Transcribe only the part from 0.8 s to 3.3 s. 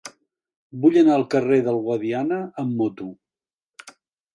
Vull anar al carrer del Guadiana amb moto.